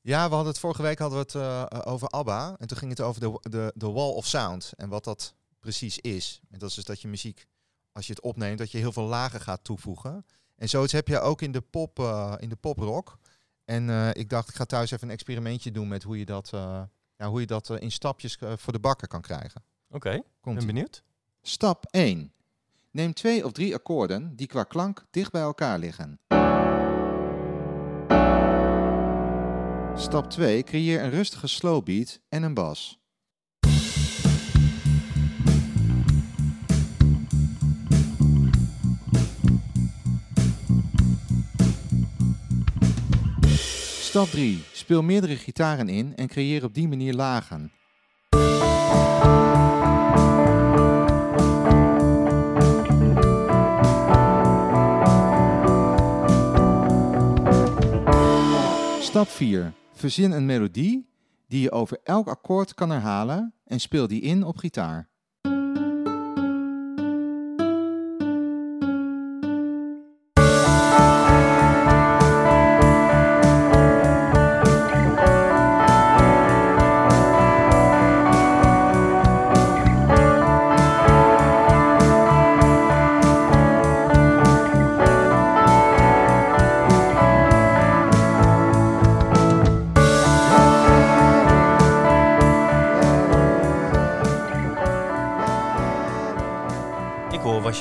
Ja, 0.00 0.28
we 0.28 0.34
hadden 0.34 0.52
het 0.52 0.58
vorige 0.60 0.82
week 0.82 0.98
hadden 0.98 1.18
we 1.18 1.24
het 1.24 1.34
eh, 1.34 1.60
eh, 1.62 1.92
over 1.92 2.08
ABBA. 2.08 2.56
En 2.58 2.66
toen 2.66 2.76
ging 2.78 2.90
het 2.90 3.00
over 3.00 3.20
de, 3.20 3.38
de, 3.50 3.72
de 3.74 3.90
wall 3.90 4.10
of 4.10 4.26
sound. 4.26 4.72
En 4.76 4.88
wat 4.88 5.04
dat 5.04 5.34
precies 5.60 5.98
is. 5.98 6.40
En 6.50 6.58
dat 6.58 6.68
is 6.68 6.74
dus 6.74 6.84
dat 6.84 7.00
je 7.00 7.08
muziek, 7.08 7.46
als 7.92 8.06
je 8.06 8.12
het 8.12 8.22
opneemt, 8.22 8.58
dat 8.58 8.70
je 8.70 8.78
heel 8.78 8.92
veel 8.92 9.06
lagen 9.06 9.40
gaat 9.40 9.64
toevoegen. 9.64 10.26
En 10.56 10.68
zoiets 10.68 10.92
heb 10.92 11.08
je 11.08 11.20
ook 11.20 11.42
in 11.42 11.52
de, 11.52 11.60
pop, 11.60 11.98
eh, 11.98 12.34
in 12.38 12.48
de 12.48 12.56
poprock. 12.56 13.18
En 13.64 13.90
eh, 13.90 14.08
ik 14.12 14.28
dacht, 14.28 14.48
ik 14.48 14.54
ga 14.54 14.64
thuis 14.64 14.90
even 14.90 15.06
een 15.08 15.14
experimentje 15.14 15.70
doen 15.70 15.88
met 15.88 16.02
hoe 16.02 16.18
je 16.18 16.24
dat, 16.24 16.52
eh, 16.52 16.82
ja, 17.16 17.28
hoe 17.28 17.40
je 17.40 17.46
dat 17.46 17.70
eh, 17.70 17.80
in 17.80 17.92
stapjes 17.92 18.36
eh, 18.36 18.52
voor 18.56 18.72
de 18.72 18.78
bakker 18.78 19.08
kan 19.08 19.20
krijgen. 19.20 19.64
Oké, 19.90 20.22
ben 20.42 20.66
benieuwd. 20.66 21.02
Stap 21.42 21.84
1. 21.90 22.32
Neem 22.90 23.12
twee 23.12 23.44
of 23.44 23.52
drie 23.52 23.74
akkoorden 23.74 24.36
die 24.36 24.46
qua 24.46 24.64
klank 24.64 25.04
dicht 25.10 25.32
bij 25.32 25.42
elkaar 25.42 25.78
liggen. 25.78 26.20
Stap 29.96 30.30
2. 30.30 30.62
Creëer 30.62 31.02
een 31.02 31.10
rustige 31.10 31.46
slow 31.46 31.84
beat 31.84 32.20
en 32.28 32.42
een 32.42 32.54
bas. 32.54 33.01
Stap 44.12 44.26
3. 44.26 44.64
Speel 44.72 45.02
meerdere 45.02 45.36
gitaren 45.36 45.88
in 45.88 46.16
en 46.16 46.28
creëer 46.28 46.64
op 46.64 46.74
die 46.74 46.88
manier 46.88 47.14
lagen. 47.14 47.72
Stap 59.00 59.28
4. 59.28 59.72
Verzin 59.92 60.30
een 60.30 60.46
melodie 60.46 61.08
die 61.48 61.60
je 61.60 61.70
over 61.70 61.98
elk 62.04 62.28
akkoord 62.28 62.74
kan 62.74 62.90
herhalen 62.90 63.54
en 63.64 63.80
speel 63.80 64.06
die 64.06 64.20
in 64.20 64.44
op 64.44 64.56
gitaar. 64.56 65.11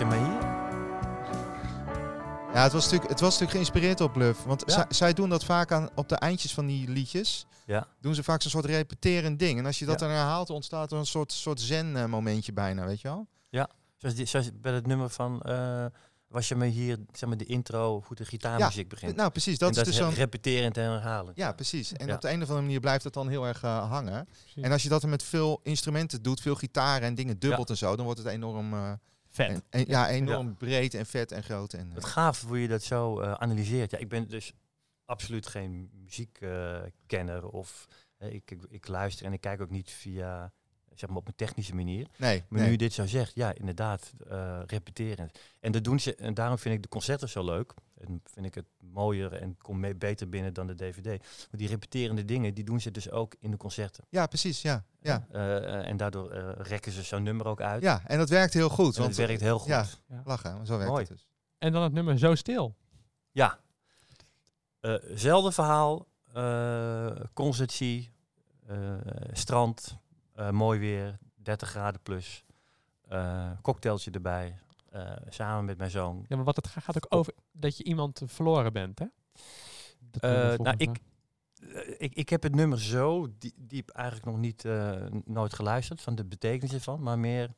Je 0.01 0.07
maar 0.07 0.17
hier? 0.17 0.59
Ja, 2.53 2.63
het 2.63 2.71
was 2.71 2.83
natuurlijk, 2.83 3.09
het 3.11 3.19
was 3.19 3.29
natuurlijk 3.39 3.51
geïnspireerd 3.51 4.01
op 4.01 4.13
Bluff. 4.13 4.43
Want 4.43 4.63
Ja. 4.65 4.73
zij, 4.73 4.85
zij 4.89 5.13
doen 5.13 5.29
dat 5.29 5.43
vaak 5.43 5.71
aan, 5.71 5.89
op 5.95 6.09
de 6.09 6.15
eindjes 6.15 6.53
van 6.53 6.65
die 6.65 6.89
liedjes. 6.89 7.45
Ja. 7.65 7.87
Doen 7.99 8.15
ze 8.15 8.23
vaak 8.23 8.41
zo'n 8.41 8.51
soort 8.51 8.65
repeterend 8.65 9.39
ding. 9.39 9.59
En 9.59 9.65
als 9.65 9.79
je 9.79 9.85
dat 9.85 9.99
Ja. 9.99 10.05
dan 10.07 10.15
herhaalt, 10.15 10.49
ontstaat 10.49 10.91
er 10.91 10.97
een 10.97 11.05
soort, 11.05 11.31
soort 11.31 11.61
zen-momentje 11.61 12.53
bijna, 12.53 12.85
weet 12.85 13.01
je 13.01 13.07
wel? 13.07 13.27
Zoals, 13.97 14.15
die, 14.15 14.25
zoals 14.25 14.49
bij 14.61 14.71
het 14.73 14.87
nummer 14.87 15.09
van, 15.09 15.41
eh, 15.41 15.85
was 16.27 16.47
je 16.47 16.55
maar 16.55 16.67
hier, 16.67 16.97
zeg 17.11 17.29
maar 17.29 17.37
de 17.37 17.45
intro, 17.45 18.03
hoe 18.07 18.15
de 18.15 18.25
gitaarmuziek 18.25 18.89
begint. 18.89 19.15
Nou, 19.15 19.29
precies. 19.29 19.57
Dat 19.57 19.69
En 19.69 19.69
is 19.69 19.75
dat 19.75 19.85
dus 19.85 19.95
zo'n... 19.95 20.13
repeterend 20.13 20.77
en 20.77 20.83
herhalen. 20.83 21.33
Ja, 21.35 21.51
precies. 21.51 21.93
En 21.93 22.07
Ja. 22.07 22.13
op 22.13 22.21
de 22.21 22.27
een 22.29 22.35
of 22.41 22.47
andere 22.47 22.61
manier 22.61 22.79
blijft 22.79 23.03
het 23.03 23.13
dan 23.13 23.29
heel 23.29 23.47
erg 23.47 23.63
eh, 23.63 23.89
hangen. 23.89 24.25
Precies. 24.25 24.63
En 24.63 24.71
als 24.71 24.83
je 24.83 24.89
dat 24.89 25.01
dan 25.01 25.09
met 25.09 25.23
veel 25.23 25.59
instrumenten 25.63 26.21
doet, 26.21 26.41
veel 26.41 26.55
gitaren 26.55 27.07
en 27.07 27.15
dingen 27.15 27.39
dubbelt 27.39 27.69
en 27.69 27.77
zo, 27.77 27.95
dan 27.95 28.05
wordt 28.05 28.19
het 28.19 28.27
enorm, 28.29 28.73
eh, 28.73 28.91
Vet. 29.31 29.49
en- 29.49 29.63
en- 29.69 29.85
ja, 29.87 30.09
enorm 30.09 30.57
breed 30.57 30.93
en 30.93 31.05
vet 31.05 31.31
en 31.31 31.43
groot. 31.43 31.73
En, 31.73 31.91
Het 31.93 32.03
eh, 32.03 32.09
gaaf 32.09 32.41
hoe 32.43 32.61
je 32.61 32.67
dat 32.67 32.83
zo 32.83 33.19
eh, 33.19 33.33
analyseert. 33.33 33.91
Ja, 33.91 33.97
ik 33.97 34.09
ben 34.09 34.27
dus 34.27 34.53
absoluut 35.05 35.47
geen 35.47 35.89
muziekkenner 35.93 37.47
of 37.49 37.87
eh, 38.17 38.33
ik, 38.33 38.51
ik, 38.51 38.61
ik 38.69 38.87
luister 38.87 39.25
en 39.25 39.33
ik 39.33 39.41
kijk 39.41 39.61
ook 39.61 39.69
niet 39.69 39.89
via, 39.91 40.51
zeg 40.93 41.09
maar 41.09 41.17
op 41.17 41.27
een 41.27 41.35
technische 41.35 41.75
manier. 41.75 42.07
nee, 42.17 42.43
Maar 42.49 42.61
nu 42.61 42.71
je 42.71 42.77
dit 42.77 42.93
zo 42.93 43.05
zegt, 43.05 43.35
ja, 43.35 43.53
inderdaad, 43.53 44.13
eh 44.29 44.61
repeterend. 44.65 45.39
En 45.59 45.71
dat 45.71 45.83
doen 45.83 45.99
ze, 45.99 46.15
en 46.15 46.33
daarom 46.33 46.57
vind 46.57 46.75
ik 46.75 46.81
de 46.81 46.89
concerten 46.89 47.29
zo 47.29 47.43
leuk. 47.45 47.73
En 47.97 48.21
vind 48.33 48.45
ik 48.45 48.55
het 48.55 48.65
mooier 48.91 49.33
en 49.33 49.57
komt 49.57 49.79
mee 49.79 49.95
beter 49.95 50.29
binnen 50.29 50.53
dan 50.53 50.67
de 50.67 50.75
DVD. 50.75 51.05
Want 51.05 51.57
die 51.57 51.67
repeterende 51.67 52.25
dingen, 52.25 52.53
die 52.53 52.63
doen 52.63 52.81
ze 52.81 52.91
dus 52.91 53.09
ook 53.11 53.35
in 53.39 53.51
de 53.51 53.57
concerten. 53.57 54.03
Ja, 54.09 54.27
precies. 54.27 54.61
Ja, 54.61 54.83
ja. 55.01 55.25
Eh, 55.31 55.57
eh, 55.57 55.87
en 55.87 55.97
daardoor 55.97 56.31
eh, 56.31 56.49
rekken 56.57 56.91
ze 56.91 57.03
zo'n 57.03 57.23
nummer 57.23 57.45
ook 57.47 57.61
uit. 57.61 57.81
ja, 57.81 58.01
en 58.05 58.17
dat 58.17 58.29
werkt 58.29 58.53
heel 58.53 58.69
goed. 58.69 58.95
en 58.95 59.01
Want 59.01 59.17
het 59.17 59.27
werkt 59.27 59.41
heel 59.41 59.59
goed. 59.59 59.67
Ja, 59.67 59.85
Ja. 60.07 60.21
lachen. 60.25 60.55
maar 60.57 60.65
Zo 60.65 60.73
werkt 60.77 60.89
Mooi. 60.91 61.03
het 61.03 61.11
dus. 61.11 61.27
En 61.57 61.71
dan 61.71 61.83
het 61.83 61.93
nummer 61.93 62.17
Zo 62.19 62.35
Stil. 62.35 62.75
Ja. 63.31 63.59
Eh, 64.79 64.95
zelfde 65.13 65.51
verhaal. 65.51 66.07
eh 66.33 67.11
concertie. 67.33 68.11
eh, 68.67 68.93
strand. 69.31 69.97
eh, 70.35 70.49
mooi 70.49 70.79
weer. 70.79 71.17
30 71.35 71.69
graden 71.69 72.01
plus. 72.01 72.45
eh, 73.07 73.51
cocktailtje 73.61 74.11
erbij. 74.11 74.59
Eh, 74.91 75.11
samen 75.29 75.65
met 75.65 75.77
mijn 75.77 75.91
zoon. 75.91 76.25
Ja, 76.27 76.35
maar 76.35 76.45
wat 76.45 76.55
het 76.55 76.67
ga- 76.67 76.81
gaat 76.81 76.95
ook 76.95 77.05
over 77.17 77.33
dat 77.51 77.77
je 77.77 77.83
iemand 77.83 78.21
verloren 78.25 78.73
bent, 78.73 78.99
hè? 78.99 79.05
Eh, 80.19 80.57
nou, 80.57 80.75
ik, 80.77 80.99
eh, 81.61 81.95
ik, 81.97 82.13
ik 82.15 82.29
heb 82.29 82.43
het 82.43 82.55
nummer 82.55 82.81
zo 82.81 83.27
die- 83.37 83.53
diep 83.57 83.89
eigenlijk 83.89 84.25
nog 84.27 84.37
niet 84.37 84.63
nooit 85.25 85.53
geluisterd. 85.53 86.01
Van 86.01 86.15
de 86.15 86.25
betekenis 86.25 86.73
ervan. 86.73 87.01
Maar 87.03 87.19
meer 87.19 87.53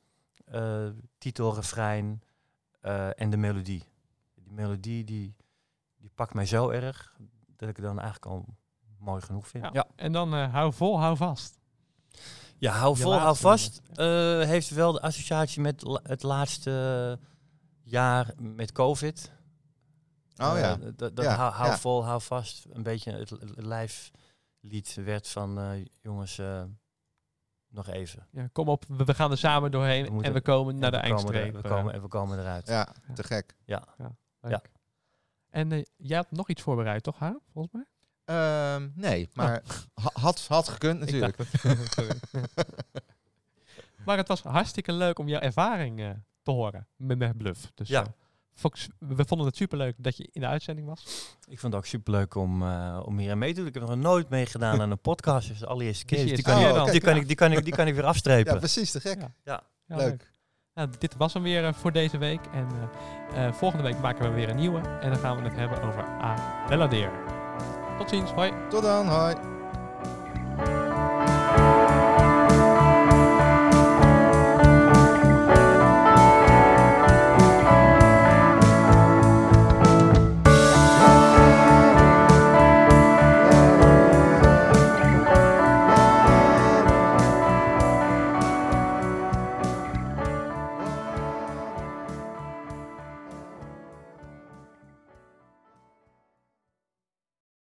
titel, 1.17 1.55
refrein 1.55 2.21
en 3.15 3.29
de 3.29 3.37
melodie. 3.37 3.83
Die 4.35 4.51
melodie 4.53 5.03
die, 5.03 5.35
die 5.97 6.11
pakt 6.15 6.33
mij 6.33 6.45
zo 6.45 6.69
erg. 6.69 7.15
Dat 7.55 7.69
ik 7.69 7.75
het 7.75 7.85
dan 7.85 7.99
eigenlijk 7.99 8.25
al 8.31 8.45
mooi 8.97 9.21
genoeg 9.21 9.47
vind. 9.47 9.63
Ja. 9.63 9.69
ja. 9.73 9.87
En 9.95 10.11
dan 10.11 10.33
hou 10.33 10.73
vol, 10.73 10.99
hou 10.99 11.17
vast. 11.17 11.59
Ja, 12.57 12.71
hou 12.73 12.97
vol, 12.97 13.13
hou 13.13 13.35
vast. 13.37 13.81
eh, 13.95 14.05
heeft 14.41 14.69
wel 14.69 14.91
de 14.91 15.01
associatie 15.01 15.61
met 15.61 15.81
la- 15.83 15.99
het 16.03 16.23
laatste 16.23 17.19
jaar 17.81 18.33
met 18.37 18.71
COVID. 18.71 19.31
Oh 20.37 20.53
Eh, 20.53 20.59
ja. 20.61 20.75
dat 20.75 21.15
dat 21.15 21.25
Ja, 21.25 21.35
hou, 21.35 21.53
hou 21.53 21.69
ja. 21.69 21.77
vol, 21.77 22.05
hou 22.05 22.21
vast. 22.21 22.65
Een 22.71 22.83
beetje 22.83 23.11
het, 23.11 23.29
het 23.29 23.63
lijflied 23.65 24.93
werd 24.93 25.27
van 25.27 25.59
eh, 25.59 25.85
jongens, 26.01 26.37
eh, 26.37 26.63
nog 27.67 27.87
even. 27.87 28.27
Ja, 28.31 28.47
kom 28.51 28.69
op, 28.69 28.85
we, 28.87 29.03
we 29.03 29.13
gaan 29.13 29.31
er 29.31 29.37
samen 29.37 29.71
doorheen 29.71 30.03
We 30.05 30.11
moeten- 30.11 30.27
en 30.31 30.37
we 30.37 30.41
komen 30.43 30.77
naar 30.77 30.91
de 30.91 30.97
En 30.97 31.03
we 31.09 31.15
komen 31.15 31.33
er- 31.33 31.39
eindstreep. 31.41 31.63
We 31.63 31.69
komen, 31.69 31.93
en 31.93 32.01
we 32.01 32.07
komen 32.07 32.39
eruit. 32.39 32.67
Ja, 32.67 32.93
te 33.15 33.23
gek. 33.23 33.55
Leuk. 34.39 34.71
En 35.49 35.71
eh, 35.71 35.83
jij 35.97 36.17
had 36.17 36.31
nog 36.31 36.49
iets 36.49 36.61
voorbereid, 36.61 37.03
toch, 37.03 37.17
Harm? 37.17 37.39
Volgens 37.51 37.73
mij? 37.73 37.85
Ehm, 38.25 38.89
nee, 38.95 39.29
maar 39.33 39.61
ha- 39.93 40.09
had, 40.13 40.45
had 40.47 40.67
gekund 40.69 40.99
natuurlijk. 40.99 41.35
Maar 44.05 44.17
het 44.17 44.27
was 44.27 44.41
hartstikke 44.41 44.91
leuk 44.93 45.19
om 45.19 45.27
jouw 45.27 45.39
ervaring 45.39 45.99
eh, 45.99 46.09
te 46.41 46.51
horen 46.51 46.87
met, 46.95 47.17
met 47.17 47.37
Bluff. 47.37 47.71
Dus 47.75 47.87
Ja. 47.87 48.01
eh, 48.01 48.07
s- 48.73 48.87
we 48.99 49.23
vonden 49.27 49.47
het 49.47 49.55
superleuk 49.55 49.95
dat 49.97 50.17
je 50.17 50.29
in 50.31 50.41
de 50.41 50.47
uitzending 50.47 50.87
was. 50.87 51.03
Ik 51.47 51.59
vond 51.59 51.73
het 51.73 51.81
ook 51.81 51.87
superleuk 51.87 52.35
om, 52.35 52.63
eh, 52.63 52.99
om 53.05 53.17
hier 53.17 53.31
aan 53.31 53.37
mee 53.37 53.53
te 53.53 53.59
doen. 53.59 53.67
Ik 53.67 53.73
heb 53.73 53.83
nog 53.87 53.95
nooit 53.95 54.29
meegedaan 54.29 54.81
aan 54.81 54.91
een 54.91 55.01
podcast. 55.01 55.47
Dus 55.47 55.59
de 55.59 55.65
allereerste 55.67 56.05
keer. 56.05 56.17
Dus 56.17 56.27
die, 56.27 56.37
is 56.37 56.43
kan 56.43 56.59
die, 56.91 57.01
kan 57.01 57.15
ik, 57.15 57.27
die, 57.27 57.35
kan 57.35 57.51
ik, 57.51 57.63
die 57.63 57.73
kan 57.75 57.87
ik 57.87 57.93
weer 57.95 58.05
afstrepen. 58.05 58.53
Ja, 58.53 58.59
precies, 58.59 58.91
te 58.91 58.99
gek. 58.99 59.19
Ja. 59.21 59.31
Ja. 59.43 59.63
Ja, 59.85 59.95
Leuk. 59.95 60.31
Nou, 60.73 60.89
dit 60.99 61.15
was 61.15 61.33
hem 61.33 61.43
weer 61.43 61.73
voor 61.73 61.91
deze 61.91 62.17
week. 62.17 62.45
En 62.53 62.67
eh, 63.33 63.45
eh, 63.47 63.53
volgende 63.53 63.83
week 63.83 63.99
maken 63.99 64.23
we 64.29 64.35
weer 64.35 64.49
een 64.49 64.55
nieuwe. 64.55 64.79
En 64.79 65.09
dan 65.11 65.19
gaan 65.19 65.37
we 65.37 65.43
het 65.43 65.55
hebben 65.55 65.81
over 65.83 66.03
A. 66.03 67.32
Tot 67.97 68.09
ziens, 68.09 68.31
hoi. 68.31 68.51
Tot 68.69 68.81
dan, 68.81 69.07
hoi. 69.07 69.52